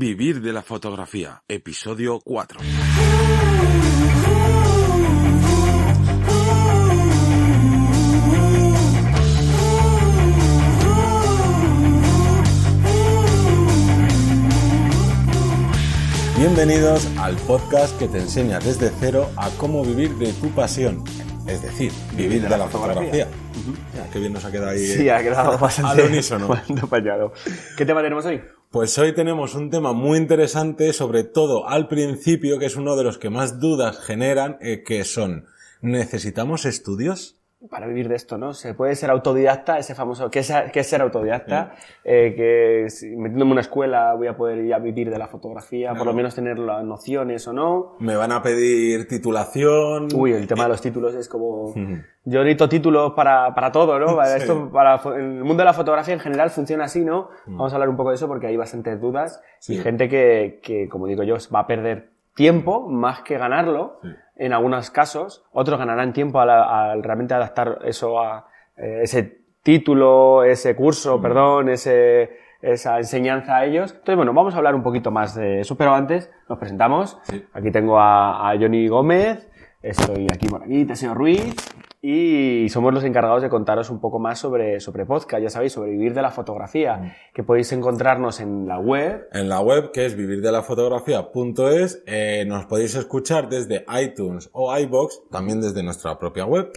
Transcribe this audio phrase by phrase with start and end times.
[0.00, 2.60] Vivir de la fotografía, episodio 4.
[16.36, 21.02] Bienvenidos al podcast que te enseña desde cero a cómo vivir de tu pasión,
[21.48, 23.26] es decir, vivir, de, la, fotografía.
[24.12, 24.78] Qué bien nos ha quedado ahí.
[24.78, 26.46] Sí, ha quedado bastante, al unísono.
[26.48, 27.32] bastante apañado.
[27.76, 28.40] ¿Qué tema tenemos hoy?
[28.70, 33.04] Pues hoy tenemos un tema muy interesante, sobre todo al principio, que es uno de
[33.04, 35.46] los que más dudas generan, eh, que son,
[35.80, 37.37] ¿necesitamos estudios?
[37.70, 38.54] Para vivir de esto, ¿no?
[38.54, 41.72] Se puede ser autodidacta, ese famoso, ¿qué es, qué es ser autodidacta?
[42.04, 45.92] Eh, que si metiéndome en una escuela voy a poder ya vivir de la fotografía,
[45.92, 47.96] por lo menos tener las nociones o no.
[47.98, 50.06] Me van a pedir titulación.
[50.14, 51.74] Uy, el tema de los títulos es como...
[52.24, 54.14] Yo necesito títulos para, para todo, ¿no?
[54.14, 54.42] Para Sí.
[54.42, 57.28] esto, para, el mundo de la fotografía en general funciona así, ¿no?
[57.46, 59.74] Vamos a hablar un poco de eso porque hay bastantes dudas Sí.
[59.74, 64.08] y gente que, que, como digo yo, va a perder tiempo más que ganarlo Sí.
[64.36, 65.44] en algunos casos.
[65.52, 71.68] Otros ganarán tiempo al, al realmente adaptar eso a eh, ese título, ese curso, perdón,
[71.68, 72.30] ese,
[72.62, 73.90] esa enseñanza a ellos.
[73.90, 77.18] Entonces, bueno, vamos a hablar un poquito más de eso, pero antes nos presentamos.
[77.24, 77.44] Sí.
[77.52, 79.47] Aquí tengo a, a Johnny Gómez,
[79.82, 81.54] estoy aquí por aquí, Teseo Ruiz,
[82.00, 85.90] y somos los encargados de contaros un poco más sobre, sobre podcast, ya sabéis, sobre
[85.90, 90.16] vivir de la fotografía, que podéis encontrarnos en la web, En la web, que es
[90.16, 96.70] vivirdelafotografía.es, eh, nos podéis escuchar desde iTunes o iBox, también desde nuestra propia web.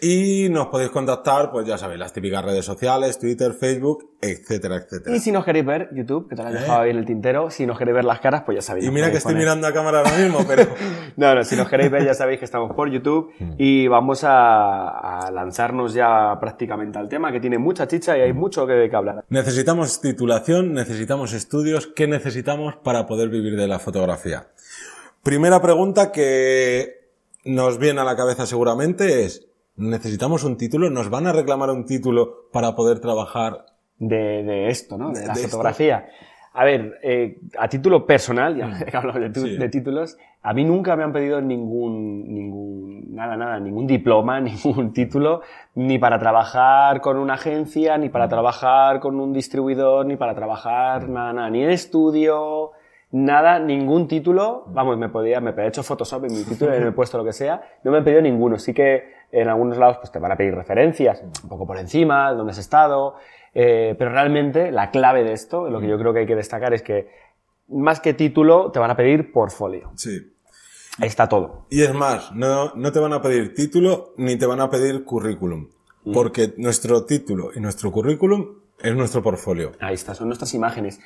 [0.00, 5.16] Y nos podéis contactar, pues ya sabéis, las típicas redes sociales, Twitter, Facebook, etcétera, etcétera.
[5.16, 7.50] Y si nos queréis ver, YouTube, que te lo he dejado ahí en el tintero,
[7.50, 8.86] si nos queréis ver las caras, pues ya sabéis.
[8.86, 9.46] Y mira que estoy poner.
[9.46, 10.62] mirando a cámara ahora mismo, pero...
[11.16, 15.26] No, no, si nos queréis ver ya sabéis que estamos por YouTube y vamos a,
[15.26, 18.96] a lanzarnos ya prácticamente al tema que tiene mucha chicha y hay mucho que, que
[18.96, 19.24] hablar.
[19.28, 24.46] necesitamos titulación, necesitamos estudios, ¿qué necesitamos para poder vivir de la fotografía?
[25.22, 27.10] Primera pregunta que
[27.44, 30.90] nos viene a la cabeza seguramente es, ¿necesitamos un título?
[30.90, 33.66] ¿Nos van a reclamar un título para poder trabajar?
[34.08, 35.10] De, de esto, ¿no?
[35.12, 36.06] De, la de fotografía.
[36.54, 39.56] A ver, eh, a título personal, ya que hablamos de, tu- Sí.
[39.56, 44.92] de títulos, a mí nunca me han pedido ningún, ningún, nada, nada, ningún diploma, ningún
[44.92, 45.40] título,
[45.76, 51.08] ni para trabajar con una agencia, ni para trabajar con un distribuidor, ni para trabajar
[51.08, 52.72] nada, nada, ni en estudio,
[53.12, 54.64] nada, ningún título.
[54.68, 57.32] Vamos, me podía, me he hecho Photoshop en mi título, en el puesto lo que
[57.32, 58.58] sea, no me han pedido ninguno.
[58.58, 62.32] Sí que en algunos lados pues te van a pedir referencias, un poco por encima,
[62.32, 63.16] dónde has estado,
[63.54, 66.74] eh, pero realmente la clave de esto, lo que yo creo que hay que destacar
[66.74, 67.08] es que
[67.68, 69.90] más que título te van a pedir portfolio.
[69.96, 70.32] Sí.
[70.98, 71.66] Ahí está todo.
[71.70, 75.04] Y es más, no, no te van a pedir título ni te van a pedir
[75.04, 75.68] currículum.
[76.12, 79.72] Porque nuestro título y nuestro currículum es nuestro portfolio.
[79.80, 81.00] Ahí está, son nuestras imágenes.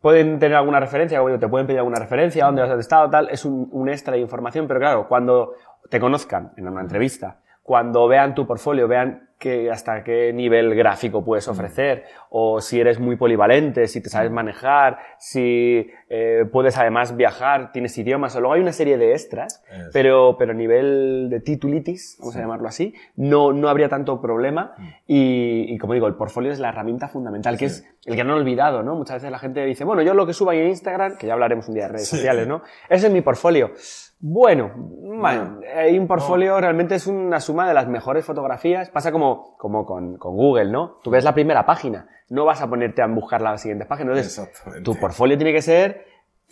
[0.00, 3.44] Pueden tener alguna referencia, como te pueden pedir alguna referencia, dónde has estado, tal, es
[3.44, 5.52] un, un extra de información, pero claro, cuando
[5.90, 11.24] te conozcan en una entrevista, cuando vean tu portfolio, vean que hasta qué nivel gráfico
[11.24, 17.16] puedes ofrecer, o si eres muy polivalente, si te sabes manejar, si eh, puedes además
[17.16, 19.90] viajar, tienes idiomas, o luego hay una serie de extras, Eso.
[19.92, 24.74] pero, pero a nivel de titulitis, vamos a llamarlo así, no, no habría tanto problema.
[25.06, 28.34] Y, y como digo, el portfolio es la herramienta fundamental, que es el que no
[28.34, 28.96] he olvidado, ¿no?
[28.96, 31.34] Muchas veces la gente dice, bueno, yo lo que subo ahí en Instagram, que ya
[31.34, 32.16] hablaremos un día de redes Sí.
[32.16, 32.62] sociales, ¿no?
[32.88, 33.70] Ese es mi portfolio.
[34.20, 38.90] Bueno, bueno, hay un portfolio realmente es una suma de las mejores fotografías.
[38.90, 40.98] Pasa como, como con, con Google, ¿no?
[41.02, 44.16] Tú ves la primera página, no vas a ponerte a buscar las siguientes páginas.
[44.16, 46.04] Entonces, tu portfolio tiene que ser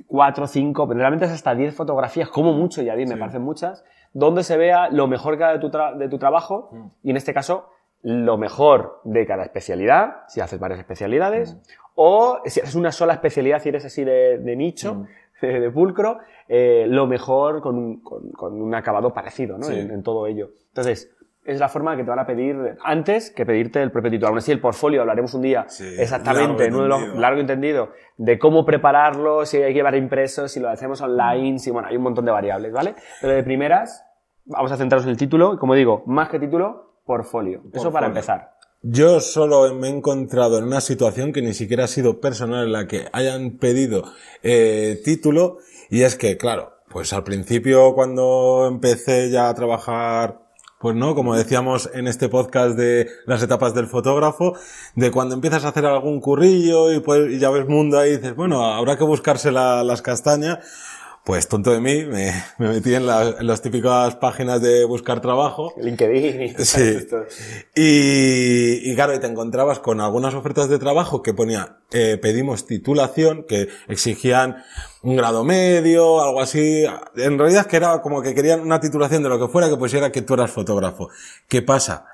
[0.07, 3.83] cuatro, cinco, realmente es hasta 10 fotografías, como mucho, ya 10 me parecen muchas,
[4.13, 6.71] donde se vea lo mejor cada de tu, tra- de tu trabajo
[7.03, 7.71] y en este caso
[8.03, 11.57] lo mejor de cada especialidad, si haces varias especialidades,
[11.95, 15.07] o si haces una sola especialidad, si eres así de, de nicho,
[15.41, 19.65] de, de pulcro, eh, lo mejor con un, con, con un acabado parecido ¿no?
[19.65, 19.79] Sí.
[19.79, 20.51] en, en todo ello.
[20.69, 21.11] Entonces,
[21.47, 24.29] es la forma que te van a pedir antes que pedirte el propio título.
[24.29, 27.21] Aún así, el portfolio, hablaremos un día Sí, exactamente, largo en uno de los- entendido.
[27.21, 31.71] largo entendido, de cómo prepararlo, si hay que llevar impresos, si lo hacemos online, si,
[31.71, 32.95] bueno, hay un montón de variables, ¿vale?
[33.21, 34.05] Pero de primeras,
[34.45, 37.63] vamos a centrarnos en el título, y como digo, más que título, portfolio.
[37.73, 38.53] Eso para empezar.
[38.83, 42.73] Yo solo me he encontrado en una situación que ni siquiera ha sido personal en
[42.73, 44.05] la que hayan pedido
[44.43, 45.59] eh, título
[45.91, 50.39] y es que, claro, pues al principio cuando empecé ya a trabajar,
[50.79, 54.55] pues no, como decíamos en este podcast de las etapas del fotógrafo,
[54.95, 58.17] de cuando empiezas a hacer algún currillo y, pues, y ya ves mundo ahí y
[58.19, 60.59] dices, bueno, habrá que buscarse la- las castañas,
[61.27, 65.21] pues tonto de mí, me, me metí en, la- en las típicas páginas de buscar
[65.21, 65.75] trabajo.
[65.77, 66.81] LinkedIn y Sí.
[66.97, 67.25] esto.
[67.75, 72.67] Y, y claro, y te encontrabas con algunas ofertas de trabajo que ponía, eh, pedimos
[72.67, 74.63] titulación, que exigían
[75.03, 76.85] un grado medio, algo así.
[77.17, 80.13] En realidad que era como que querían una titulación de lo que fuera que pusiera
[80.13, 81.09] que tú eras fotógrafo.
[81.49, 82.07] ¿Qué pasa?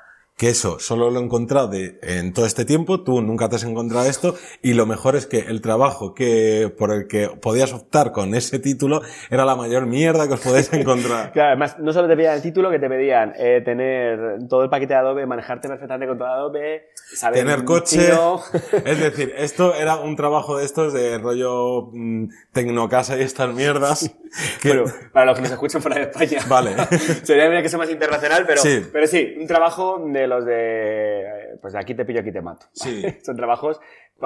[0.43, 3.63] Que eso solo lo he encontrado de, en todo este tiempo, tú nunca te has
[3.63, 8.11] encontrado esto, y lo mejor es que el trabajo que, por el que podías optar
[8.11, 11.31] con ese título era la mayor mierda que os podéis encontrar.
[11.31, 14.69] Claro, además, no solo te pedían el título, que te pedían eh, tener todo el
[14.69, 18.11] paquete de Adobe, manejarte perfectamente con todo Adobe, saber tener coche.
[18.85, 24.11] Es decir, esto era un trabajo de estos de rollo mm, tecnocasa y estas mierdas.
[24.61, 26.41] que- Bueno, para los que nos escuchan fuera de España.
[26.49, 26.75] Vale.
[27.23, 28.81] Sería que sea más internacional, pero Sí.
[28.81, 28.89] sí.
[28.93, 32.41] pero sí, un trabajo de los de, eh, pues de aquí te pillo, aquí te
[32.43, 32.67] mato.
[32.73, 33.03] Sí.
[33.25, 33.81] Son trabajos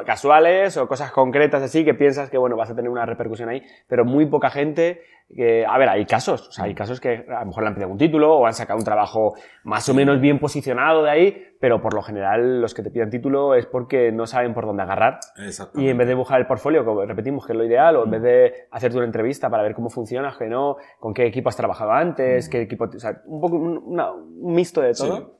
[0.04, 3.62] casuales o cosas concretas así que piensas que, bueno, vas a tener una repercusión ahí,
[3.88, 5.00] pero muy poca gente
[5.34, 7.74] que, a ver, hay casos, o sea, hay casos que a lo mejor le han
[7.74, 11.44] pedido un título o han sacado un trabajo más o menos bien posicionado de ahí,
[11.60, 14.82] pero por lo general los que te piden título es porque no saben por dónde
[14.84, 15.18] agarrar.
[15.80, 18.10] Y en vez de buscar el portfolio, como repetimos que es lo ideal, o en
[18.10, 21.56] vez de hacerte una entrevista para ver cómo funcionas, que no, con qué equipo has
[21.56, 25.32] trabajado antes, qué equipo, o sea, un poco un, una- un mixto de todo, Sí.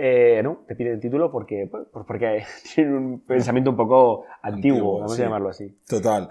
[0.00, 4.76] Eh, no, te piden el título porque, pues, porque tienen un pensamiento un poco antiguo,
[4.78, 5.22] Antiguo, vamos sí.
[5.22, 5.76] a llamarlo así.
[5.88, 6.28] Total.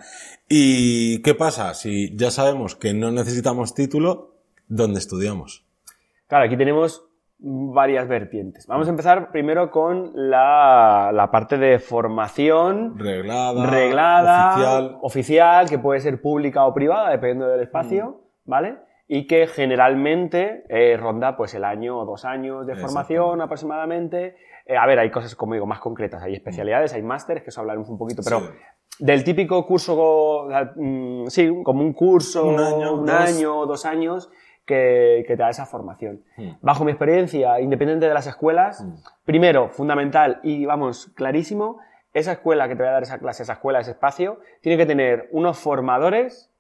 [0.48, 1.74] ¿Y qué pasa?
[1.74, 4.32] Si ya sabemos que no necesitamos título,
[4.68, 5.66] ¿dónde estudiamos?
[6.28, 7.04] Claro, aquí tenemos
[7.40, 8.66] varias vertientes.
[8.68, 13.66] Vamos a empezar primero con la, la parte de formación Reglada.
[13.70, 14.98] reglada, Oficial.
[15.02, 18.78] oficial, que puede ser pública o privada, dependiendo del espacio, ¿vale?
[19.08, 24.36] Y que generalmente eh, ronda pues el año o dos años de formación aproximadamente.
[24.66, 26.22] Eh, a ver, hay cosas, como digo, más concretas.
[26.24, 28.48] Hay especialidades, hay másteres, que eso hablaremos un poquito, pero Sí.
[29.00, 33.16] del típico curso, o sea, mm, sí, como un curso, Un año, un dos.
[33.16, 34.30] año, dos años,
[34.66, 36.24] que, que te da esa formación.
[36.36, 36.50] Mm.
[36.60, 38.86] Bajo mi experiencia, independiente de las escuelas,
[39.24, 41.80] primero, fundamental y vamos, clarísimo,
[42.14, 44.86] esa escuela que te va a dar esa clase, esa escuela, ese espacio, tiene que
[44.86, 46.52] tener unos formadores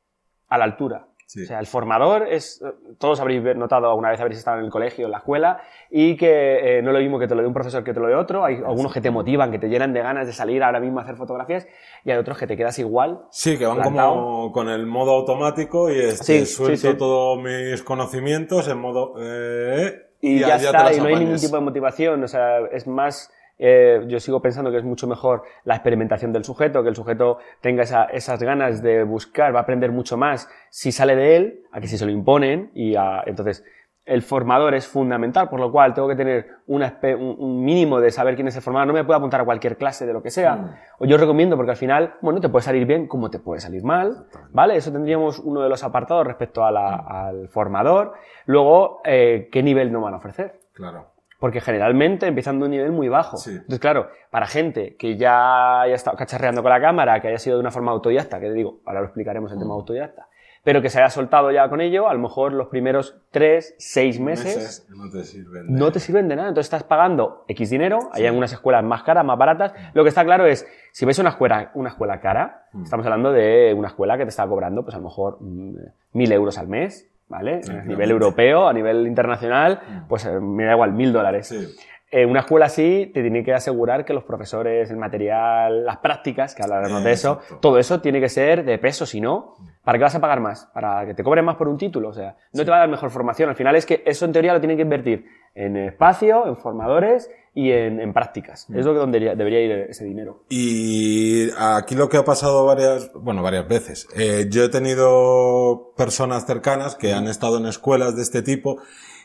[0.47, 1.06] a la altura.
[1.27, 1.43] Sí.
[1.43, 4.71] O sea, el formador es, eh, todos habréis notado alguna vez habréis estado en el
[4.71, 7.47] colegio, en la escuela, y que eh, no es lo mismo que te lo dé
[7.47, 8.45] un profesor que te lo dé otro.
[8.45, 11.03] Hay algunos que te motivan, que te llenan de ganas de salir ahora mismo a
[11.03, 11.67] hacer fotografías,
[12.05, 13.25] y hay otros que te quedas igual.
[13.29, 14.15] Sí, que van plantado.
[14.15, 19.15] como con el modo automático y este, Sí, suelto sí, todos mis conocimientos en modo...
[19.19, 22.87] eh, y, ya, te está, y no hay ningún tipo de motivación, o sea, es
[22.87, 26.95] más, eh, yo sigo pensando que es mucho mejor la experimentación del sujeto, que el
[26.95, 31.35] sujeto tenga esa- esas ganas de buscar, va a aprender mucho más si sale de
[31.35, 33.63] él, a que si se lo imponen, y a- entonces
[34.05, 38.35] el formador es fundamental, por lo cual tengo que tener una un, mínimo de saber
[38.35, 40.55] quién es el formador, no me puedo apuntar a cualquier clase de lo que sea,
[40.55, 40.75] Mm.
[40.99, 43.83] o yo recomiendo porque al final, bueno, te puede salir bien como te puede salir
[43.83, 44.77] mal, ¿vale?
[44.77, 48.13] Eso tendríamos uno de los apartados respecto a la- al formador,
[48.45, 50.57] luego, eh, ¿qué nivel nos van a ofrecer?
[50.73, 51.07] Claro.
[51.39, 53.37] Porque generalmente empiezan de un nivel muy bajo.
[53.37, 53.51] Sí.
[53.51, 57.57] Entonces, claro, para gente que ya haya estado cacharreando con la cámara, que haya sido
[57.57, 59.77] de una forma autodidacta, que digo, ahora lo explicaremos en tema Mm.
[59.77, 60.27] autodidacta,
[60.63, 64.19] pero que se haya soltado ya con ello, a lo mejor los primeros tres, seis
[64.19, 65.67] meses, no te sirven.
[65.67, 66.49] de- no te sirven de nada.
[66.49, 69.73] Entonces estás pagando X dinero, hay algunas escuelas más caras, más baratas.
[69.93, 72.83] Lo que está claro es, si ves una escuela, una escuela cara, Mm.
[72.83, 75.75] estamos hablando de una escuela que te está cobrando, pues a lo mejor mm,
[76.13, 77.61] mil euros al mes, ¿vale?
[77.69, 81.47] A nivel europeo, a nivel internacional, pues eh, me da igual, mil dólares.
[81.47, 81.75] Sí.
[82.09, 86.55] Eh, una escuela así te tiene que asegurar que los profesores, el material, las prácticas,
[86.55, 87.57] que hablaremos de eso, Exacto.
[87.59, 90.71] todo eso tiene que ser de peso, si no, ¿para qué vas a pagar más?
[90.73, 92.07] ¿Para que te cobren más por un título?
[92.07, 93.49] O sea, no te va a dar mejor formación.
[93.49, 97.29] Al final es que eso en teoría lo tienen que invertir en espacio, en formadores
[97.57, 98.67] y en, en prácticas.
[98.71, 100.43] Es lo que donde debería, debería ir ese dinero.
[100.47, 104.07] Y aquí lo que ha pasado varias, bueno, varias veces.
[104.15, 108.77] Eh, yo he tenido personas cercanas que han estado en escuelas de este tipo.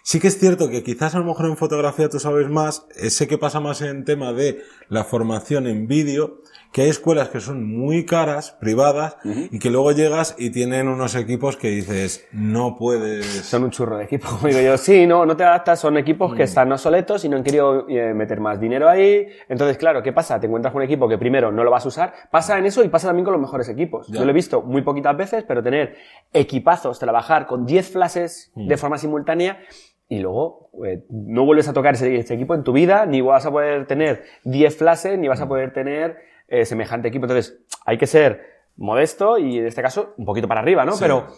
[0.02, 3.10] Sí que es cierto que quizás a lo mejor en fotografía tú sabes más, eh,
[3.10, 6.38] sé que pasa más en tema de la formación en vídeo,
[6.72, 11.14] que hay escuelas que son muy caras, privadas, y que luego llegas y tienen unos
[11.14, 13.26] equipos que dices, no puedes...
[13.26, 14.26] Son un churro de equipo.
[14.42, 16.34] Digo yo, sí, no, no te adaptas, son equipos Mm.
[16.36, 19.26] que están obsoletos y no han querido eh, meter más dinero ahí.
[19.50, 20.40] Entonces, claro, ¿qué pasa?
[20.40, 22.14] Te encuentras con un equipo que primero no lo vas a usar.
[22.30, 24.08] Pasa en eso y pasa también con los mejores equipos.
[24.08, 24.20] Ya.
[24.20, 25.94] Yo lo he visto muy poquitas veces, pero tener
[26.32, 28.68] equipazos, trabajar con 10 flashes Mm.
[28.68, 29.58] de forma simultánea
[30.08, 33.44] y luego eh, no vuelves a tocar ese, ese equipo en tu vida, ni vas
[33.46, 35.44] a poder tener 10 flashes, ni vas Mm.
[35.44, 37.24] a poder tener eh, semejante equipo.
[37.24, 38.44] Entonces, hay que ser
[38.76, 40.92] modesto y en este caso un poquito para arriba, ¿no?
[40.92, 40.98] Sí.
[41.00, 41.28] Pero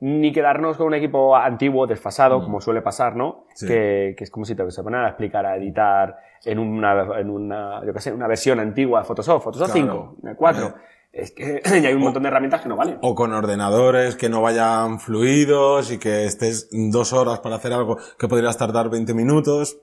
[0.00, 3.28] ni quedarnos con un equipo antiguo, desfasado, como suele pasar, ¿no?
[3.28, 3.52] Mm.
[3.54, 3.66] Sí.
[3.66, 7.30] Que, que es como si te se ponen a explicar, a editar en una, en
[7.30, 10.16] una, yo qué sé, una versión antigua de Photoshop, Photoshop Claro.
[10.20, 10.74] 5, 4.
[11.12, 12.98] es que ya hay un montón de herramientas que no valen.
[13.00, 17.96] O con ordenadores que no vayan fluidos y que estés dos horas para hacer algo
[18.18, 19.80] que podrías tardar 20 minutos.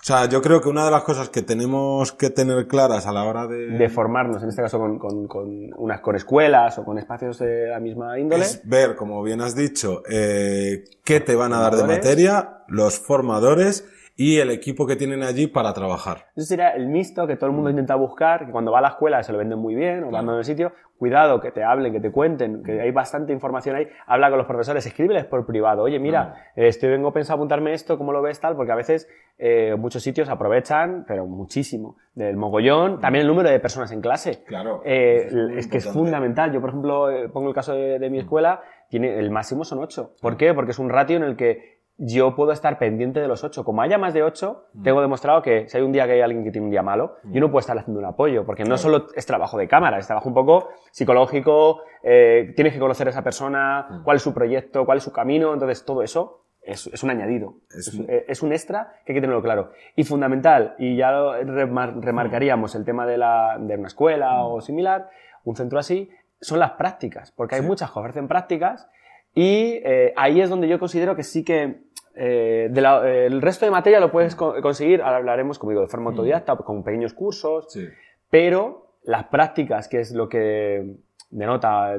[0.00, 3.12] O sea, yo creo que una de las cosas que tenemos que tener claras a
[3.12, 3.66] la hora de...
[3.66, 7.66] De formarnos, en este caso con, con, con unas con escuelas o con espacios de
[7.66, 8.42] la misma índole.
[8.42, 12.98] Es ver, como bien has dicho, eh, qué te van a dar de materia, los
[12.98, 13.84] formadores
[14.22, 16.26] y el equipo que tienen allí para trabajar.
[16.36, 18.88] Eso sería el mixto que todo el mundo intenta buscar, que cuando va a la
[18.88, 21.90] escuela se lo venden muy bien, o cuando en el sitio, cuidado, que te hablen,
[21.90, 25.84] que te cuenten, que hay bastante información ahí, habla con los profesores, escríbeles por privado,
[25.84, 28.56] oye, mira, eh, estoy vengo pensando apuntarme esto, ¿cómo lo ves tal?
[28.56, 29.08] Porque a veces
[29.38, 34.44] eh, muchos sitios aprovechan, pero muchísimo, del mogollón, también el número de personas en clase.
[34.44, 34.82] Claro.
[34.84, 36.52] Eh, Es que es fundamental.
[36.52, 38.60] Yo, por ejemplo, pongo el caso de, de mi escuela,
[38.90, 40.14] tiene, el máximo son ocho.
[40.20, 40.52] ¿Por qué?
[40.52, 43.62] Porque es un ratio en el que yo puedo estar pendiente de los ocho.
[43.62, 46.44] Como haya más de ocho, tengo demostrado que si hay un día que hay alguien
[46.44, 49.06] que tiene un día malo, yo no puedo estar haciendo un apoyo, porque no solo
[49.14, 53.22] es trabajo de cámara, es trabajo un poco psicológico, eh, tienes que conocer a esa
[53.22, 57.10] persona, cuál es su proyecto, cuál es su camino, entonces todo eso es, es un
[57.10, 59.70] añadido, Es es, un- es un extra que hay que tenerlo claro.
[59.96, 64.60] Y fundamental, y ya lo remar- remarcaríamos el tema de, la, de una escuela o
[64.60, 65.08] similar,
[65.44, 66.08] un centro así,
[66.40, 68.88] son las prácticas, porque hay muchas que ofrecen prácticas
[69.34, 71.82] y eh, ahí es donde yo considero que sí que
[72.14, 75.70] eh, de la- eh, el resto de materia lo puedes co- conseguir, ahora hablaremos, como
[75.70, 77.86] digo, de forma autodidacta, con pequeños cursos, Sí.
[78.30, 80.96] pero las prácticas, que es lo que
[81.30, 81.96] denota,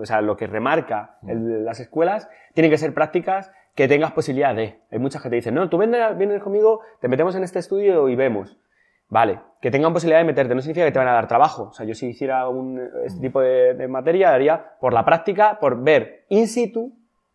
[0.00, 4.54] o sea, lo que remarca el- las escuelas, tienen que ser prácticas que tengas posibilidad
[4.54, 4.80] de.
[4.90, 8.08] Hay muchas que te dicen, no, tú vienes, vienes conmigo, te metemos en este estudio
[8.08, 8.58] y vemos.
[9.08, 11.64] Vale, que tengan posibilidad de meterte, no significa que te van a dar trabajo.
[11.70, 15.58] O sea, yo si hiciera un, este tipo de, de materia, haría por la práctica,
[15.60, 16.92] por ver in situ,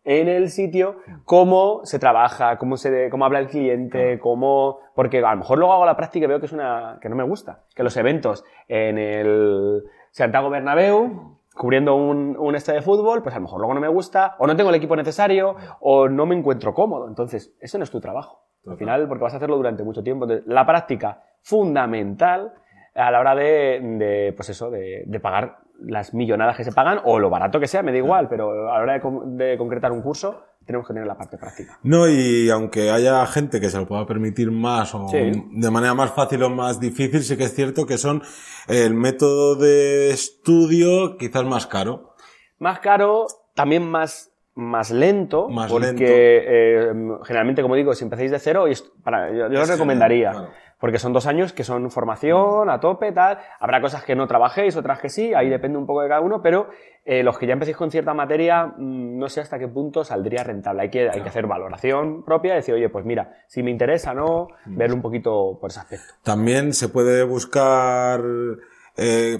[0.08, 4.78] en el sitio, cómo se trabaja, cómo, se, cómo habla el cliente, cómo...
[4.94, 6.98] Porque a lo mejor luego hago la práctica y veo que es una...
[7.02, 7.64] que no me gusta.
[7.74, 9.82] Que los eventos en el
[10.12, 13.88] Santiago Bernabéu, cubriendo un, un estadio de fútbol, pues a lo mejor luego no me
[13.88, 17.08] gusta, o no tengo el equipo necesario, o no me encuentro cómodo.
[17.08, 18.44] Entonces, eso no es tu trabajo.
[18.64, 20.24] Al final, porque vas a hacerlo durante mucho tiempo.
[20.24, 22.52] Entonces, la práctica fundamental
[22.94, 27.00] a la hora de, de, pues eso, de, de pagar las millonadas que se pagan
[27.04, 29.56] o lo barato que sea, me da igual, pero a la hora de, con- de
[29.58, 31.78] concretar un curso tenemos que tener la parte práctica.
[31.84, 35.30] No, y aunque haya gente que se lo pueda permitir más o Sí.
[35.52, 38.22] de manera más fácil o más difícil, sí que es cierto que son
[38.66, 42.14] el método de estudio quizás más caro.
[42.58, 46.02] Más caro, también más, más lento, Más porque lento.
[46.08, 48.64] eh, generalmente, como digo, si empecéis de cero,
[49.04, 50.30] para, yo, yo os recomendaría.
[50.32, 50.48] claro.
[50.78, 53.38] Porque son dos años que son formación a tope, tal.
[53.60, 56.42] Habrá cosas que no trabajéis, otras que sí, ahí depende un poco de cada uno,
[56.42, 56.68] pero
[57.04, 60.44] eh, los que ya empecéis con cierta materia, mm, no sé hasta qué punto saldría
[60.44, 60.82] rentable.
[60.82, 64.12] Hay que, hay que hacer valoración propia y decir, oye, pues mira, si me interesa,
[64.12, 64.48] ¿no?
[64.66, 64.76] Mm.
[64.76, 66.14] Ver un poquito por ese aspecto.
[66.22, 68.20] También se puede buscar
[68.96, 69.38] eh,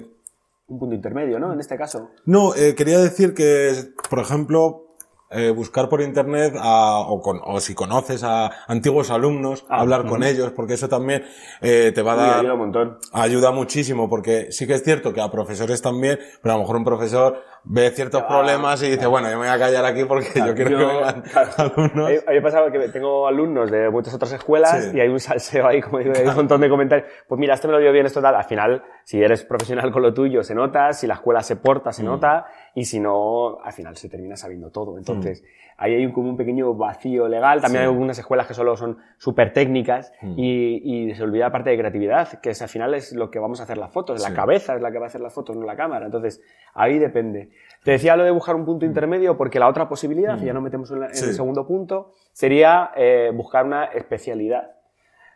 [0.67, 1.53] Un punto intermedio, ¿no?
[1.53, 2.11] En este caso.
[2.25, 3.73] No, eh, quería decir que,
[4.09, 4.86] por ejemplo,
[5.29, 10.05] eh, buscar por internet a- o, con- o si conoces a antiguos alumnos, Ah, hablar
[10.07, 11.23] con ellos, porque eso también
[11.61, 12.39] eh, te va a Uy, dar...
[12.39, 12.97] ayuda un montón.
[13.11, 16.77] Ayuda muchísimo, porque sí que es cierto que a profesores también, pero a lo mejor
[16.77, 20.27] un profesor ve ciertos problemas y dice, bueno, yo me voy a callar aquí porque
[20.35, 21.49] yo quiero que Yo- vengan claro.
[21.57, 22.07] alumnos.
[22.07, 24.97] A mí- me pasa que tengo alumnos de muchas otras escuelas Sí.
[24.97, 27.07] y hay un salseo ahí, como digo, hay un montón de comentarios.
[27.27, 28.35] Pues mira, este me lo dio bien, esto tal.
[28.35, 31.89] Al final, si eres profesional con lo tuyo, se nota, si la escuela se porta,
[31.89, 31.93] Mm.
[31.93, 32.45] se nota,
[32.75, 34.97] y si no, al final se termina sabiendo todo.
[34.97, 35.43] Entonces,
[35.77, 37.61] ahí hay como un pequeño vacío legal.
[37.61, 37.85] También Mm.
[37.85, 37.87] Sí.
[37.87, 40.33] hay algunas escuelas que solo son súper técnicas Mm.
[40.37, 43.39] y, y se olvida la parte de creatividad, que es, al final es lo que
[43.39, 44.21] vamos a hacer las fotos.
[44.21, 44.33] La Sí.
[44.35, 46.05] cabeza es la que va a hacer las fotos, no la cámara.
[46.05, 46.41] Entonces,
[46.73, 47.49] ahí depende.
[47.87, 50.61] Te decía lo de buscar un punto intermedio porque la otra posibilidad, y ya nos
[50.61, 51.15] metemos en, la- en Mm.
[51.15, 51.25] Sí.
[51.29, 54.71] el segundo punto, sería eh, buscar una especialidad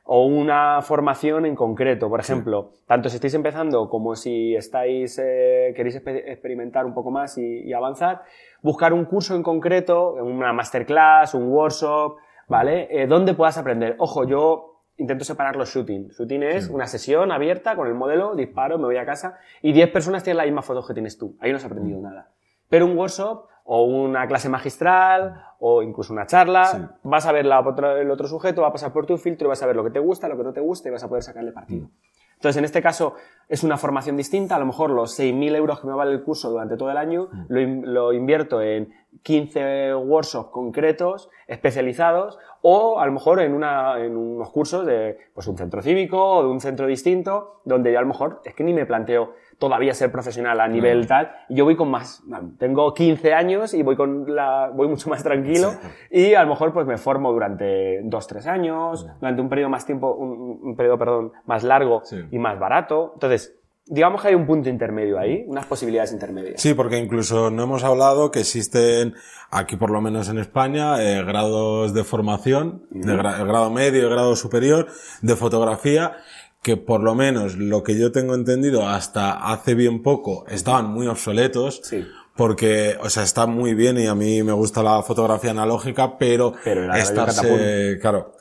[0.04, 2.10] o una formación en concreto.
[2.10, 7.38] Por ejemplo, tanto si estáis empezando como si estáis, eh, queréis experimentar un poco más
[7.38, 8.24] y, y avanzar,
[8.62, 12.18] buscar un curso en concreto, una masterclass, un workshop,
[12.50, 12.90] ¿vale?
[12.92, 13.96] Eh, donde puedas aprender.
[13.98, 16.10] Ojo, yo intento separar los shooting.
[16.10, 19.90] Shooting es una sesión abierta con el modelo, disparo, me voy a casa y 10
[19.92, 21.38] personas tienen las mismas fotos que tienes tú.
[21.40, 22.28] Ahí no has aprendido nada.
[22.72, 26.78] Pero un workshop o una clase magistral o incluso una charla, Sí.
[27.04, 27.60] vas a ver la
[28.00, 29.92] el otro sujeto, va a pasar por tu filtro y vas a ver lo que
[29.92, 31.88] te gusta, lo que no te gusta y vas a poder sacarle partido.
[32.34, 33.14] Entonces, en este caso,
[33.48, 34.56] es una formación distinta.
[34.56, 37.30] A lo mejor los 6.000 euros que me vale el curso durante todo el año
[37.50, 44.00] lo, in- lo invierto en 15 workshops concretos, especializados, o a lo mejor en, una,
[44.04, 48.00] en unos cursos de pues, un centro cívico o de un centro distinto, donde yo
[48.00, 51.56] a lo mejor es que ni me planteo todavía ser profesional a nivel tal, y
[51.56, 52.24] yo voy con más,
[52.58, 55.76] tengo 15 años y voy con la, voy mucho más tranquilo,
[56.10, 60.14] y a lo mejor pues me formo durante 2-3 años, durante un periodo más tiempo,
[60.16, 62.18] un, un periodo, perdón, más largo Sí.
[62.32, 63.12] y más barato.
[63.14, 66.60] Entonces, digamos que hay un punto intermedio ahí, unas posibilidades intermedias.
[66.62, 69.14] Sí, porque incluso no hemos hablado que existen,
[69.52, 74.08] aquí por lo menos en España, eh, grados de formación, de gra- el grado medio
[74.08, 74.88] y grado superior
[75.22, 76.14] de fotografía,
[76.62, 81.08] que por lo menos lo que yo tengo entendido hasta hace bien poco estaban muy
[81.08, 81.82] obsoletos.
[81.84, 82.06] Sí.
[82.36, 86.54] Porque, o sea, está muy bien y a mí me gusta la fotografía analógica, pero,
[86.64, 88.34] Pero estarse, claro,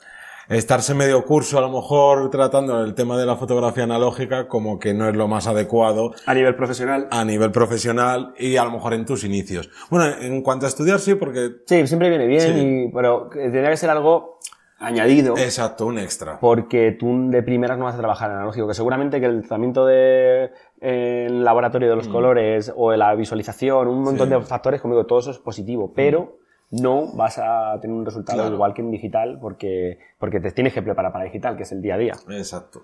[0.47, 4.93] estarse medio curso a lo mejor tratando el tema de la fotografía analógica como que
[4.93, 7.07] no es lo más adecuado A nivel profesional.
[7.11, 9.69] a nivel profesional y a lo mejor en tus inicios.
[9.89, 11.49] Bueno, en cuanto a estudiar sí, porque...
[11.67, 12.59] Sí, siempre viene bien, Sí.
[12.87, 14.39] y, pero tendría que ser algo
[14.81, 15.37] añadido.
[15.37, 16.39] Exacto, un extra.
[16.39, 19.85] Porque tú de primeras no vas a trabajar en analógico, que seguramente que el tratamiento
[19.85, 24.31] de el laboratorio de los colores o la visualización, un montón Mm.
[24.33, 24.39] Sí.
[24.39, 26.37] de factores, como digo, todo eso es positivo, pero
[26.71, 28.55] no vas a tener un resultado Claro.
[28.55, 31.81] igual que en digital porque, porque te tienes que preparar para digital, que es el
[31.81, 32.13] día a día.
[32.29, 32.83] Exacto.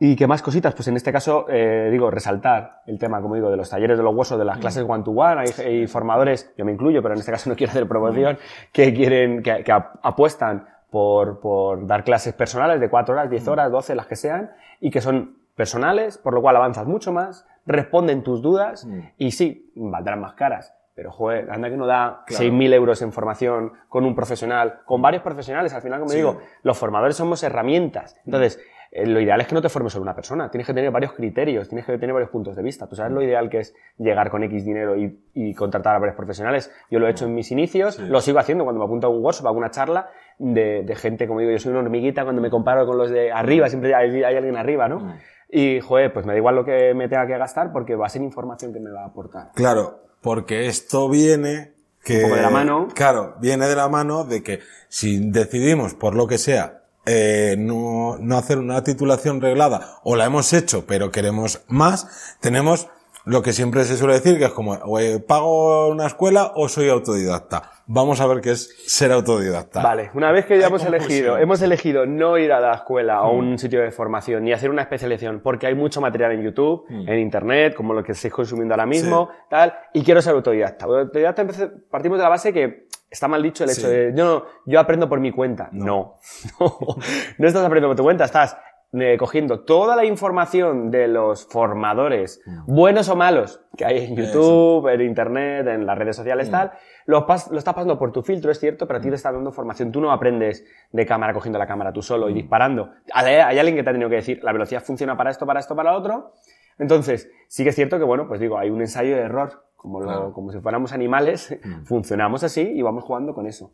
[0.00, 0.74] ¿Y qué más cositas?
[0.74, 4.04] Pues en este caso, eh, digo, resaltar el tema, como digo, de los talleres de
[4.04, 5.40] los huesos, de las clases one-to-one.
[5.40, 8.38] Hay, hay formadores, yo me incluyo, pero en este caso no quiero hacer promoción,
[8.72, 13.48] que quieren, que, que ap- apuestan por, por dar clases personales de 4 horas, 10
[13.48, 17.46] horas, 12, las que sean, y que son personales, por lo cual avanzas mucho más,
[17.66, 18.86] responden tus dudas,
[19.18, 20.74] y sí, valdrán más caras.
[20.94, 22.44] Pero, joder, anda que no da Claro.
[22.44, 25.72] 6.000 euros en formación con un profesional, con varios profesionales.
[25.72, 26.16] Al final, como Sí.
[26.16, 28.16] digo, los formadores somos herramientas.
[28.26, 28.58] Entonces,
[28.90, 30.50] eh, lo ideal es que no te formes solo una persona.
[30.50, 32.88] Tienes que tener varios criterios, tienes que tener varios puntos de vista.
[32.88, 36.16] Tú sabes lo ideal que es llegar con X dinero y, y contratar a varios
[36.16, 36.72] profesionales.
[36.90, 39.22] Yo lo he hecho en mis inicios, lo sigo haciendo cuando me apunto a un
[39.22, 42.50] workshop, a alguna charla de, de gente, como digo, yo soy una hormiguita cuando me
[42.50, 45.14] comparo con los de arriba, siempre hay, hay alguien arriba, ¿no?
[45.50, 48.10] Y, joder, pues me da igual lo que me tenga que gastar porque va a
[48.10, 49.50] ser información que me va a aportar.
[49.54, 51.72] Claro, porque esto viene
[52.04, 52.18] que...
[52.18, 52.88] Un poco de la mano.
[52.94, 58.18] Claro, viene de la mano de que si decidimos, por lo que sea, eh, no,
[58.18, 62.90] no hacer una titulación reglada, o la hemos hecho, pero queremos más, tenemos
[63.24, 66.88] lo que siempre se suele decir, que es como, o pago una escuela o soy
[66.88, 67.70] autodidacta.
[67.86, 69.82] Vamos a ver qué es ser autodidacta.
[69.82, 73.26] Vale, una vez que ya hemos elegido, hemos elegido no ir a la escuela o
[73.26, 76.84] a un sitio de formación ni hacer una especialización, porque hay mucho material en YouTube,
[76.90, 80.84] en Internet, como lo que estáis consumiendo ahora mismo, tal, y quiero ser autodidacta.
[80.84, 81.46] Autodidacta
[81.90, 83.86] partimos de la base que está mal dicho el hecho Sí.
[83.88, 85.70] de yo, no, yo aprendo por mi cuenta.
[85.72, 86.16] No.
[86.60, 86.78] No,
[87.38, 88.56] no estás aprendiendo por tu cuenta, estás
[88.92, 94.88] eh, cogiendo toda la información de los formadores, buenos o malos, que hay en YouTube,
[94.88, 96.72] en Internet, en las redes sociales, tal,
[97.06, 99.30] lo, pas- lo estás pasando por tu filtro, es cierto, pero a ti te está
[99.30, 99.92] dando formación.
[99.92, 102.90] Tú no aprendes de cámara cogiendo la cámara tú solo y disparando.
[103.12, 105.60] Hay, hay alguien que te ha tenido que decir, la velocidad funciona para esto, para
[105.60, 106.32] esto, para lo otro.
[106.78, 110.00] Entonces, sí que es cierto que, bueno, pues digo, hay un ensayo de error, como,
[110.00, 110.32] lo- Claro.
[110.32, 113.72] como si fuéramos animales, funcionamos así y vamos jugando con eso.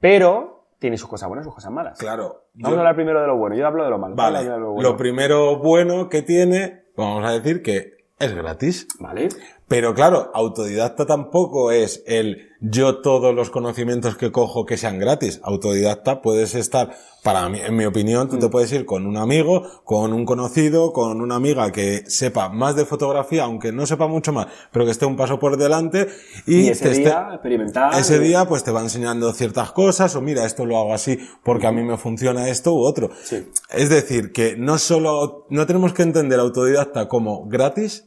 [0.00, 1.96] Pero tiene sus cosas buenas y sus cosas malas.
[1.98, 2.46] Claro.
[2.54, 3.54] Vamos yo- a hablar primero de lo bueno.
[3.56, 4.16] Yo hablo de lo malo.
[4.16, 4.44] Vale.
[4.44, 4.90] Lo bueno.
[4.90, 8.88] Lo primero bueno que tiene, vamos a decir que es gratis.
[8.98, 9.28] Vale.
[9.72, 15.40] Pero claro, autodidacta tampoco es el yo todos los conocimientos que cojo que sean gratis.
[15.42, 19.62] Autodidacta puedes estar, para mí, en mi opinión, tú te puedes ir con un amigo,
[19.84, 24.30] con un conocido, con una amiga que sepa más de fotografía, aunque no sepa mucho
[24.34, 26.06] más, pero que esté un paso por delante
[26.46, 27.98] y, Y ese te esté- día experimentar.
[27.98, 31.66] ese día pues te va enseñando ciertas cosas o mira, esto lo hago así porque
[31.66, 33.08] a mí me funciona esto u otro.
[33.24, 33.48] Sí.
[33.70, 38.04] Es decir, que no solo, no tenemos que entender autodidacta como gratis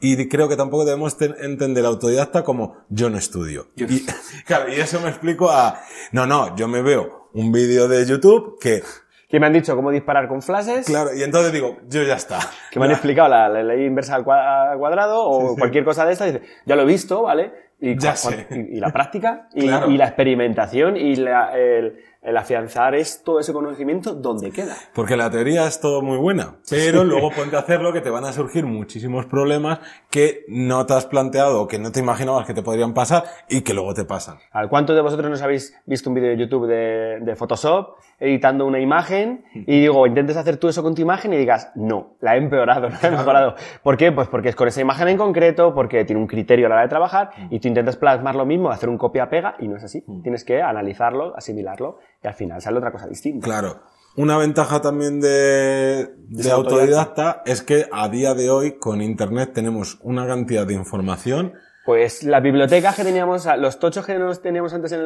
[0.00, 3.68] y creo que tampoco debemos ten- entender autodidacta como yo no estudio.
[3.76, 4.04] Y,
[4.46, 5.80] claro, y eso me explico a,
[6.12, 8.82] no, no, yo me veo un vídeo de YouTube que,
[9.28, 10.86] Que me han dicho cómo disparar con flashes.
[10.86, 12.38] claro, y entonces digo, yo ya está.
[12.70, 16.04] Que me han explicado la, la ley inversa al cua- al cuadrado o cualquier cosa
[16.06, 16.26] de esta.
[16.26, 17.52] Dice, ya lo he visto, ¿vale?
[17.80, 18.46] Y, Ya cua- sé.
[18.50, 19.90] y- y la práctica y, Claro.
[19.90, 24.74] y la experimentación y la- el, el afianzar esto, ese conocimiento, ¿dónde queda?
[24.94, 28.24] Porque la teoría es todo muy buena, pero luego ponte a hacerlo que te van
[28.24, 32.54] a surgir muchísimos problemas que no te has planteado o que no te imaginabas que
[32.54, 34.38] te podrían pasar y que luego te pasan.
[34.52, 37.98] A ver, ¿Cuántos de vosotros nos habéis visto un vídeo de YouTube de, de Photoshop
[38.18, 42.16] editando una imagen y digo, intentes hacer tú eso con tu imagen y digas, no,
[42.20, 43.54] la he empeorado, la he mejorado.
[43.82, 44.12] ¿Por qué?
[44.12, 46.82] Pues porque es con esa imagen en concreto, porque tiene un criterio a la hora
[46.82, 50.04] de trabajar y tú intentas plasmar lo mismo, hacer un copia-pega y no es así.
[50.22, 53.44] Tienes que analizarlo, asimilarlo y al final sale otra cosa distinta.
[53.44, 53.82] Claro.
[54.16, 59.98] Una ventaja también de, de autodidacta es que a día de hoy con Internet tenemos
[60.02, 61.52] una cantidad de información.
[61.84, 65.00] Pues las bibliotecas que teníamos, los tochos que nos teníamos antes en,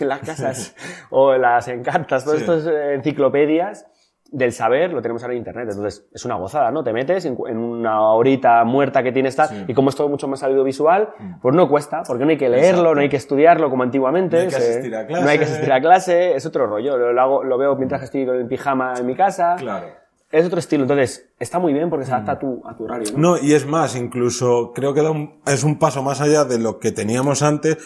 [0.08, 0.74] las casas
[1.10, 2.44] o en las encartas, todas Sí.
[2.44, 3.86] estas eh, enciclopedias
[4.30, 5.68] del saber lo tenemos ahora en internet.
[5.70, 6.82] Entonces es una gozada, ¿no?
[6.82, 10.42] Te metes en, una horita muerta que tienes tal, y como es todo mucho más
[10.42, 11.10] audiovisual,
[11.40, 12.70] pues no cuesta, porque no hay que leerlo, Mm.
[12.74, 12.94] Exacto.
[12.96, 14.36] no hay que estudiarlo como antiguamente.
[14.36, 15.24] No hay que asistir a clase.
[15.24, 16.96] No hay que asistir a clase, es otro rollo.
[16.96, 19.54] Lo, lo hago- lo veo mientras estoy con el pijama en mi casa.
[19.58, 19.86] Claro.
[20.32, 23.12] Es otro estilo, entonces está muy bien porque se adapta a tu, a tu horario.
[23.16, 23.36] ¿no?
[23.36, 26.58] No, y es más, incluso creo que da un- es un paso más allá de
[26.58, 27.78] lo que teníamos antes,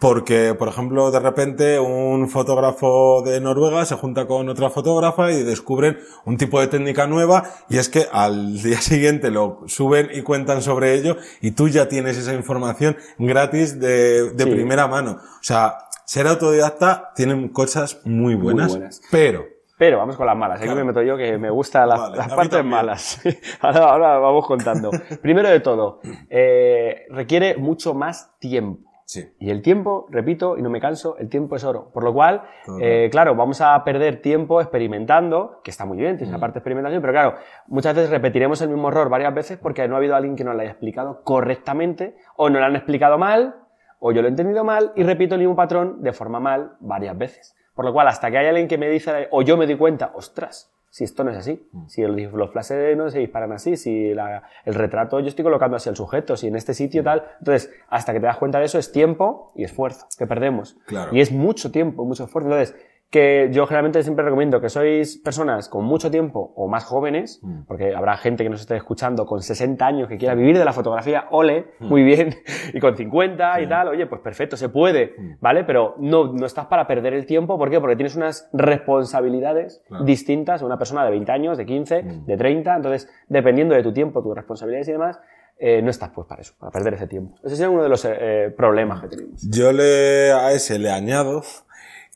[0.00, 5.42] porque, por ejemplo, de repente un fotógrafo de Noruega se junta con otra fotógrafa y
[5.42, 10.22] descubren un tipo de técnica nueva y es que al día siguiente lo suben y
[10.22, 14.50] cuentan sobre ello y tú ya tienes esa información gratis de, de Sí.
[14.50, 15.12] primera mano.
[15.20, 19.02] O sea, ser autodidacta tiene cosas muy buenas, buenas.
[19.10, 19.44] pero
[19.78, 20.58] Pero vamos con las malas.
[20.58, 20.80] Aquí Claro.
[20.80, 23.20] me meto yo que me gustan las, Vale, las partes malas.
[23.60, 24.90] ahora, ahora vamos contando.
[25.22, 28.87] Primero de todo, eh, requiere mucho más tiempo.
[29.08, 29.32] Sí.
[29.40, 31.90] Y el tiempo, repito, y no me canso, el tiempo es oro.
[31.94, 32.42] Por lo cual,
[32.80, 36.18] eh, claro, vamos a perder tiempo experimentando, que está muy bien, Mm.
[36.18, 37.34] tiene una parte de experimentación, pero claro,
[37.68, 40.54] muchas veces repetiremos el mismo error varias veces porque no ha habido alguien que nos
[40.54, 43.56] lo haya explicado correctamente, o no lo han explicado mal,
[43.98, 47.16] o yo lo he entendido mal, y repito el mismo patrón de forma mal varias
[47.16, 47.56] veces.
[47.74, 50.10] Por lo cual, hasta que haya alguien que me dice, o yo me doy cuenta,
[50.14, 51.86] ostras, si esto no es así, Mm.
[51.88, 55.76] si el- los flashes no se disparan así, si la- el retrato yo estoy colocando
[55.76, 57.24] así al sujeto, si en este sitio tal.
[57.40, 60.76] Entonces, hasta que te das cuenta de eso es tiempo y esfuerzo que perdemos.
[60.86, 61.14] Claro.
[61.14, 62.48] Y es mucho tiempo, mucho esfuerzo.
[62.50, 62.76] Entonces,
[63.10, 67.62] que yo generalmente siempre recomiendo que sois personas con mucho tiempo o más jóvenes, Mm.
[67.66, 70.74] porque habrá gente que nos esté escuchando con 60 años que quiera vivir de la
[70.74, 71.86] fotografía, ole, Mm.
[71.88, 72.34] muy bien,
[72.74, 75.30] y con 50 y tal, oye, pues perfecto, se puede, Mm.
[75.40, 75.64] ¿vale?
[75.64, 77.80] Pero no, no estás para perder el tiempo, ¿por qué?
[77.80, 80.04] Porque tienes unas responsabilidades Claro.
[80.04, 82.26] distintas a una persona de 20 años, de 15, Mm.
[82.26, 85.18] de 30, entonces, dependiendo de tu tiempo, tus responsabilidades y demás,
[85.60, 87.34] eh, no estás pues para eso, para perder ese tiempo.
[87.42, 89.42] Ese sería uno de los eh, problemas que tenemos.
[89.50, 91.42] Yo le, a ese le añado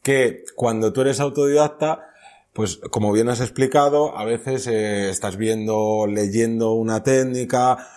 [0.02, 2.08] que cuando tú eres autodidacta,
[2.52, 7.88] pues como bien has explicado, a veces eh, estás viendo, leyendo una técnica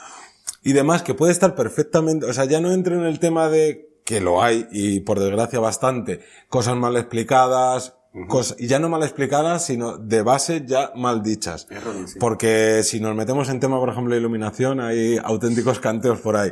[0.63, 3.89] y demás que puede estar perfectamente, o sea, ya no entro en el tema de
[4.05, 7.95] que lo hay y por desgracia bastante, cosas mal explicadas,
[8.27, 11.67] cosas, y ya no mal explicadas, sino de base ya mal dichas.
[11.69, 12.19] Erróneas, sí.
[12.19, 16.51] Porque si nos metemos en tema, por ejemplo, de iluminación, hay auténticos canteos por ahí.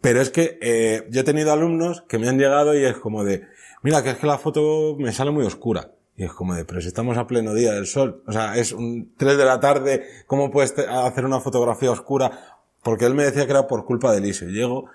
[0.00, 3.24] Pero es que eh, yo he tenido alumnos que me han llegado y es como
[3.24, 3.42] de,
[3.82, 5.90] mira, que es que la foto me sale muy oscura.
[6.16, 8.72] Y es como de, pero si estamos a pleno día del sol, o sea, es
[8.72, 12.60] un 3 de la tarde, ¿cómo puedes hacer una fotografía oscura?
[12.82, 14.46] Porque él me decía que era por culpa del ISO.
[14.46, 14.86] Llego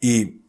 [0.00, 0.42] y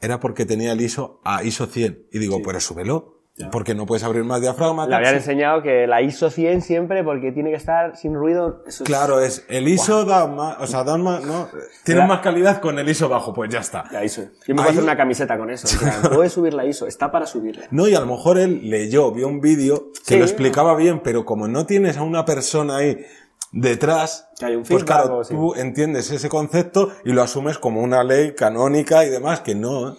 [0.00, 2.08] era porque tenía el ISO a ISO 100.
[2.12, 3.13] Y digo, pero súbelo.
[3.50, 4.86] Porque no puedes abrir más diafragma.
[4.86, 8.62] Le habían enseñado que la ISO 100 siempre, porque tiene que estar sin ruido.
[8.64, 11.48] Eso Claro, es el ISO da más, o sea, da más, no,
[11.84, 13.86] tiene La- más calidad con el ISO bajo, pues ya está.
[13.90, 14.22] La ISO.
[14.22, 15.66] Yo me puedo Ahí- hacer una camiseta con eso.
[16.14, 17.66] Puedes subir la ISO, está para subirla.
[17.72, 20.18] No, y a lo mejor él leyó, vio un vídeo que Sí.
[20.18, 23.04] lo explicaba bien, pero como no tienes a una persona ahí
[23.50, 28.04] detrás, Que hay un pues claro, tú entiendes ese concepto y lo asumes como una
[28.04, 29.94] ley canónica y demás, que no, ¿eh?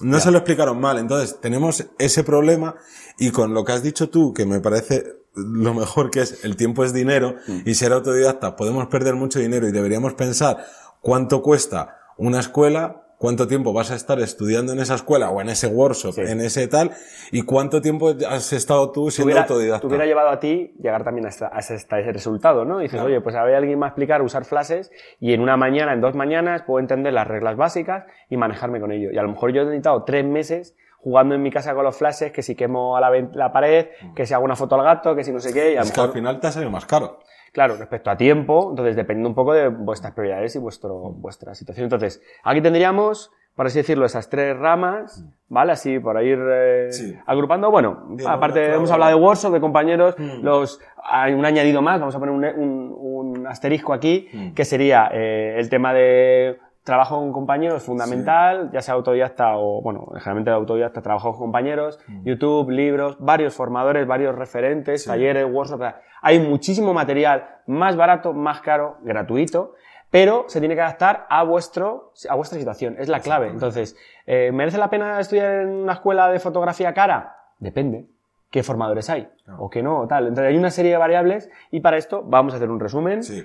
[0.00, 0.98] No se lo explicaron mal.
[0.98, 2.76] Entonces, tenemos ese problema
[3.18, 5.04] y con lo que has dicho tú, que me parece
[5.34, 7.60] lo mejor que es el tiempo es dinero Mm.
[7.66, 10.64] y ser autodidacta podemos perder mucho dinero y deberíamos pensar
[11.02, 15.48] cuánto cuesta una escuela, cuánto tiempo vas a estar estudiando en esa escuela o en
[15.48, 16.20] ese workshop, Sí.
[16.22, 16.92] en ese tal,
[17.32, 19.80] y cuánto tiempo has estado tú siendo hubiera, autodidacta.
[19.80, 22.78] te hubiera llevado a ti llegar también hasta, hasta ese resultado, ¿no?
[22.78, 25.56] Dices, oye, pues a ver, alguien me va a explicar usar flashes y en una
[25.56, 29.10] mañana, en dos mañanas, puedo entender las reglas básicas y manejarme con ello.
[29.12, 31.96] Y a lo mejor yo he necesitado tres meses jugando en mi casa con los
[31.96, 35.22] flashes, que si quemo a la, pared, que si hago una foto al gato, que
[35.22, 36.84] si no sé qué, y a Es que al mejor, final te ha salido más
[36.84, 37.20] caro.
[37.56, 41.84] Claro, respecto a tiempo, entonces depende un poco de vuestras prioridades y vuestro, vuestra situación.
[41.84, 45.72] Entonces, aquí tendríamos, por así decirlo, esas tres ramas, ¿vale?
[45.72, 47.16] Así, por ir eh, Sí.
[47.24, 47.70] agrupando.
[47.70, 48.76] Bueno, Bien, aparte, claro.
[48.76, 50.42] hemos hablado de workshop, de compañeros, Mm.
[50.44, 52.96] los, hay un añadido más, vamos a poner un, un-
[53.38, 54.50] un asterisco aquí, Mm.
[54.52, 60.06] que sería eh, el tema de trabajo con compañeros fundamental, ya sea autodidacta o, bueno,
[60.14, 65.04] generalmente autodidacta, trabajo con compañeros, YouTube, libros, varios formadores, varios referentes, Mm.
[65.04, 65.08] Sí.
[65.10, 69.74] talleres, workshops, hay muchísimo material más barato, más caro, gratuito,
[70.10, 73.48] pero se tiene que adaptar a vuestro, a vuestra situación, es la clave.
[73.48, 77.36] Entonces, eh, ¿merece la pena estudiar en una escuela de fotografía cara?
[77.58, 78.06] Depende.
[78.48, 79.28] ¿Qué formadores hay?
[79.58, 80.28] O que no, o tal.
[80.28, 83.24] Entonces hay una serie de variables y para esto vamos a hacer un resumen.
[83.24, 83.42] Sí.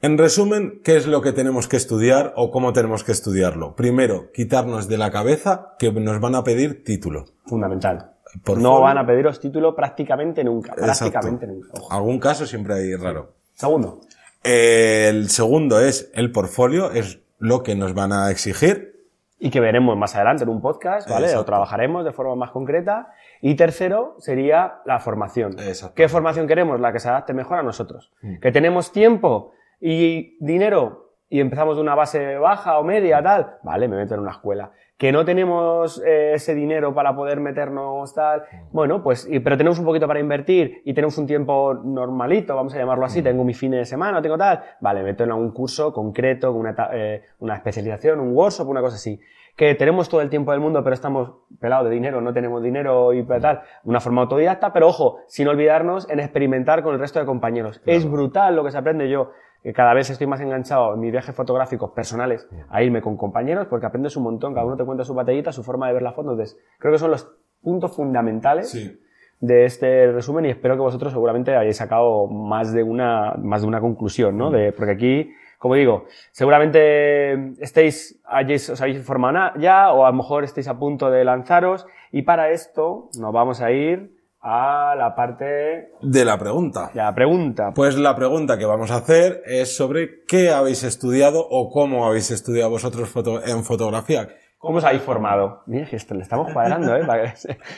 [0.00, 3.74] En resumen, ¿qué es lo que tenemos que estudiar o cómo tenemos que estudiarlo?
[3.74, 7.24] Primero, quitarnos de la cabeza que nos van a pedir título.
[7.46, 8.10] Fundamental.
[8.44, 10.74] Por no van a pediros título prácticamente nunca.
[10.74, 11.46] Prácticamente Exacto.
[11.46, 11.68] nunca.
[11.80, 11.92] Ojo.
[11.92, 13.34] Algún caso siempre hay raro.
[13.54, 14.00] Segundo.
[14.42, 18.92] El segundo es el portfolio, es lo que nos van a exigir.
[19.38, 21.26] y que veremos más adelante en un podcast, ¿vale?
[21.26, 21.42] Exacto.
[21.42, 23.08] O trabajaremos de forma más concreta.
[23.42, 25.58] Y tercero sería la formación.
[25.58, 25.94] Exacto.
[25.94, 26.80] ¿Qué formación queremos?
[26.80, 28.10] La que se adapte mejor a nosotros.
[28.22, 28.38] Mm.
[28.40, 31.02] ¿Que tenemos tiempo y dinero?
[31.30, 34.70] y empezamos de una base baja o media, tal, vale, me meto en una escuela.
[34.96, 39.80] Que no tenemos eh, ese dinero para poder meternos tal, bueno, pues, y- pero tenemos
[39.80, 43.54] un poquito para invertir y tenemos un tiempo normalito, vamos a llamarlo así, tengo mi
[43.54, 47.22] fin de semana, tengo tal, vale, me meto en algún curso concreto, con una, eh,
[47.40, 49.18] una especialización, un workshop, una cosa así.
[49.56, 53.12] Que tenemos todo el tiempo del mundo, pero estamos pelados de dinero, no tenemos dinero
[53.12, 57.26] y tal, una forma autodidacta, pero ojo, sin olvidarnos en experimentar con el resto de
[57.26, 57.80] compañeros.
[57.86, 59.30] Es brutal lo que se aprende yo
[59.64, 63.66] que cada vez estoy más enganchado en mis viajes fotográficos personales a irme con compañeros
[63.66, 66.14] porque aprendes un montón, cada uno te cuenta su batallita, su forma de ver las
[66.14, 66.32] fotos.
[66.32, 69.00] Entonces, creo que son los puntos fundamentales Sí.
[69.40, 73.68] de este resumen y espero que vosotros seguramente hayáis sacado más de una, más de
[73.68, 74.50] una conclusión, ¿no?
[74.50, 80.16] De, porque aquí, como digo, seguramente estéis, hayáis, os habéis informado ya o a lo
[80.16, 84.13] mejor estéis a punto de lanzaros y para esto nos vamos a ir
[84.46, 86.90] a la parte De la pregunta.
[86.92, 87.72] de la pregunta.
[87.74, 92.30] Pues la pregunta que vamos a hacer es sobre qué habéis estudiado o cómo habéis
[92.30, 94.28] estudiado vosotros foto- en fotografía.
[94.58, 95.62] ¿Cómo os habéis formado?
[95.66, 97.02] Mira, que esto le estamos cuadrando, ¿eh?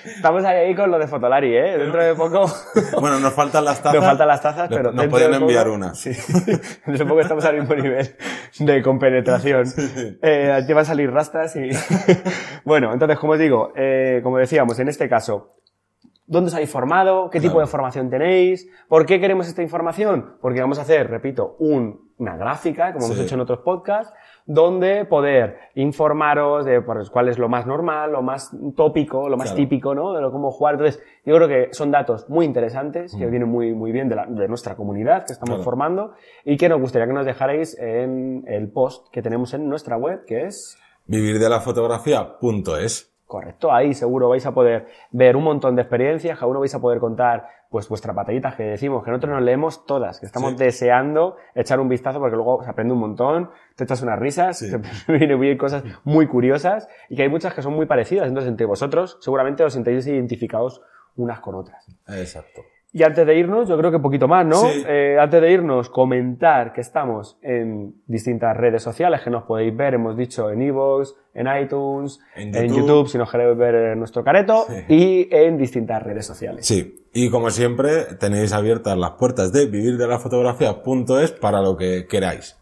[0.04, 1.78] Estamos ahí con lo de Fotolari, ¿eh?
[1.78, 2.46] Dentro de poco...
[3.00, 3.94] Bueno, nos faltan las tazas.
[3.96, 4.92] Nos faltan las tazas, pero...
[4.92, 5.94] Nos pueden de poco- enviar una.
[5.96, 6.10] Sí.
[6.86, 8.14] Dentro de poco estamos al mismo nivel
[8.60, 9.64] de compenetración.
[10.22, 11.70] Eh, aquí van a salir rastas y...
[12.64, 15.56] bueno, entonces, como os digo, eh, como decíamos, en este caso,
[16.28, 17.30] ¿Dónde os habéis formado?
[17.30, 18.68] ¿Qué tipo de formación tenéis?
[18.88, 20.36] ¿Por qué queremos esta información?
[20.40, 24.12] Porque vamos a hacer, repito, un- una gráfica, como hemos hecho en otros podcasts,
[24.46, 29.48] donde poder informaros de pues, cuál es lo más normal, lo más tópico, lo más
[29.50, 29.56] Claro.
[29.62, 30.14] típico, ¿no?
[30.14, 30.74] De lo cómo jugar.
[30.74, 34.26] Entonces, yo creo que son datos muy interesantes, que vienen muy, muy bien de, la-
[34.26, 35.58] de nuestra comunidad que estamos Mm.
[35.58, 35.64] Claro.
[35.64, 36.12] formando
[36.44, 40.24] y que nos gustaría que nos dejarais en el post que tenemos en nuestra web,
[40.26, 40.76] que es
[41.08, 43.15] Vivir de la fotografía.es.
[43.26, 46.80] Correcto, ahí seguro vais a poder ver un montón de experiencias, cada uno vais a
[46.80, 50.56] poder contar pues vuestras batallitas que decimos, que nosotros nos leemos todas, que estamos Sí.
[50.58, 54.70] deseando echar un vistazo porque luego se aprende un montón, te echas unas risas, Sí.
[55.08, 58.64] te vienen cosas muy curiosas y que hay muchas que son muy parecidas, entonces entre
[58.66, 60.80] vosotros seguramente os sintéis identificados
[61.16, 61.84] unas con otras.
[62.08, 62.62] Exacto.
[62.98, 64.56] Y antes de irnos, yo creo que un poquito más, ¿no?
[64.56, 64.82] Sí.
[64.88, 69.92] Eh, antes de irnos, comentar que estamos en distintas redes sociales que nos podéis ver,
[69.92, 73.06] hemos dicho en iVoox, en iTunes, En en YouTube.
[73.06, 74.84] Si nos queréis ver en nuestro careto, Sí.
[74.88, 76.66] y en distintas redes sociales.
[76.66, 77.06] Sí.
[77.12, 82.56] Y como siempre, tenéis abiertas las puertas de vivirdelafotografía.es para lo que queráis.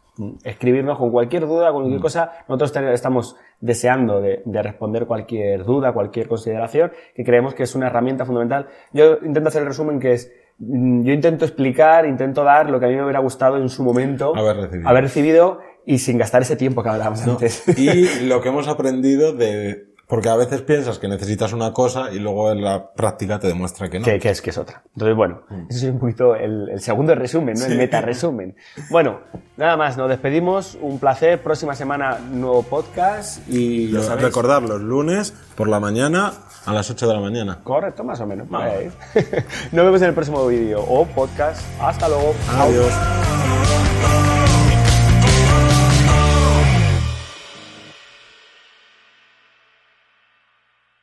[0.45, 1.85] Escribirnos con cualquier duda, con Mm.
[1.85, 2.33] cualquier cosa.
[2.49, 7.87] Nosotros estamos deseando de, de responder cualquier duda, cualquier consideración, que creemos que es una
[7.89, 8.69] herramienta fundamental.
[8.93, 12.87] Yo intento hacer el resumen que es, mm, yo intento explicar, intento dar lo que
[12.87, 14.89] a mí me hubiera gustado en su momento Haber recibido.
[14.89, 17.65] haber recibido y sin gastar ese tiempo que hablábamos antes.
[17.79, 19.94] Y lo que hemos aprendido de...
[20.07, 23.89] Porque a veces piensas que necesitas una cosa y luego en la práctica te demuestra
[23.89, 24.05] que no.
[24.05, 24.83] que, que es que es otra.
[24.93, 27.65] Entonces, bueno, ese es un poquito el, el segundo resumen, ¿no?
[27.65, 28.55] El meta resumen.
[28.91, 29.21] Bueno,
[29.57, 30.77] nada más, nos despedimos.
[30.81, 31.43] Un placer.
[31.43, 33.41] Próxima semana, nuevo podcast.
[33.49, 34.27] Y ya sabéis.
[34.27, 36.33] Recordar los lunes por la mañana
[36.67, 37.61] a las 8 de la mañana.
[37.63, 38.47] Correcto, más o menos.
[38.53, 38.91] Ahí.
[39.73, 41.63] Nos vemos en el próximo vídeo o podcast.
[41.81, 42.35] Hasta luego.
[42.59, 43.94] Adiós.